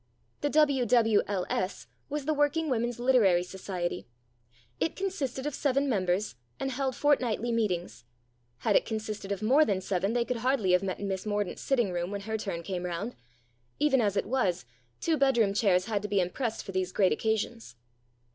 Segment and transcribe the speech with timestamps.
[0.39, 1.85] The W.W.L.S.
[2.09, 4.07] was the Working Women's Literary Society.
[4.79, 8.03] It consisted of seven members, and held fortnightly meetings.
[8.61, 11.61] Had it consisted of more than seven they could hardly have met in Miss Mordaunt's
[11.61, 13.15] sitting room when her turn came round;
[13.77, 14.65] even as it was,
[14.99, 17.75] two bedroom chairs had to be impressed for these great occasions.